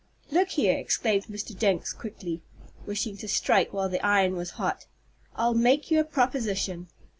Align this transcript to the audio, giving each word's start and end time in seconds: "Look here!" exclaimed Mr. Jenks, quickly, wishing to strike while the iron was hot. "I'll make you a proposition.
"Look 0.31 0.49
here!" 0.57 0.75
exclaimed 0.79 1.25
Mr. 1.27 1.55
Jenks, 1.55 1.93
quickly, 1.93 2.41
wishing 2.87 3.17
to 3.17 3.27
strike 3.27 3.71
while 3.71 3.87
the 3.87 4.03
iron 4.03 4.35
was 4.35 4.49
hot. 4.57 4.87
"I'll 5.35 5.53
make 5.53 5.91
you 5.91 5.99
a 5.99 6.03
proposition. 6.03 6.87